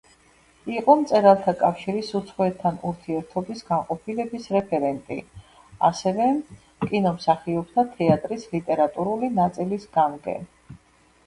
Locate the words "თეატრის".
8.01-8.49